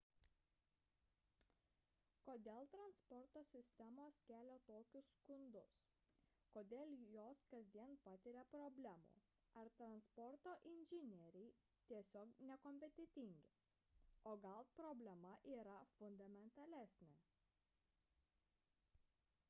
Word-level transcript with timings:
kodėl 2.27 2.67
transporto 2.75 3.41
sistemos 3.49 4.17
kelia 4.29 4.55
tokius 4.69 5.09
skundus 5.17 5.75
kodėl 6.55 6.95
jos 7.17 7.43
kasdien 7.51 7.93
patiria 8.07 8.45
problemų 8.55 9.21
ar 9.65 9.71
transporto 9.81 10.55
inžinieriai 10.71 11.53
tiesiog 11.93 12.33
nekompetentingi 12.51 13.47
o 14.33 14.37
gal 14.49 14.69
problema 14.81 15.37
yra 15.61 15.77
fundamentalesnė 16.01 17.15